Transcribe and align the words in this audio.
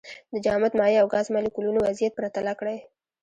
د 0.31 0.33
جامد، 0.45 0.73
مایع 0.79 0.99
او 1.01 1.07
ګاز 1.13 1.27
مالیکولونو 1.35 1.79
وضعیت 1.87 2.13
پرتله 2.19 2.53
کړئ. 2.59 2.77